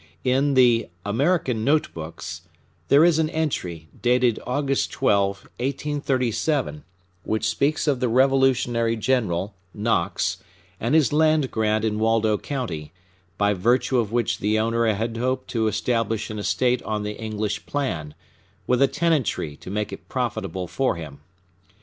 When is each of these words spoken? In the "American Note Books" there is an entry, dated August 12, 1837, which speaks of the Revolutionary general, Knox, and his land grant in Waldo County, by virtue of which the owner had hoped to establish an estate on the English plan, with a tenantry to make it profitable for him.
In 0.23 0.55
the 0.55 0.89
"American 1.05 1.63
Note 1.63 1.93
Books" 1.93 2.41
there 2.87 3.05
is 3.05 3.19
an 3.19 3.29
entry, 3.29 3.87
dated 4.01 4.39
August 4.47 4.89
12, 4.91 5.43
1837, 5.59 6.83
which 7.23 7.47
speaks 7.47 7.87
of 7.87 7.99
the 7.99 8.09
Revolutionary 8.09 8.95
general, 8.95 9.53
Knox, 9.75 10.37
and 10.79 10.95
his 10.95 11.13
land 11.13 11.51
grant 11.51 11.85
in 11.85 11.99
Waldo 11.99 12.39
County, 12.39 12.91
by 13.37 13.53
virtue 13.53 13.99
of 13.99 14.11
which 14.11 14.39
the 14.39 14.57
owner 14.57 14.87
had 14.87 15.17
hoped 15.17 15.47
to 15.51 15.67
establish 15.67 16.31
an 16.31 16.39
estate 16.39 16.81
on 16.81 17.03
the 17.03 17.19
English 17.19 17.67
plan, 17.67 18.15
with 18.65 18.81
a 18.81 18.87
tenantry 18.87 19.55
to 19.57 19.69
make 19.69 19.93
it 19.93 20.09
profitable 20.09 20.67
for 20.67 20.95
him. 20.95 21.19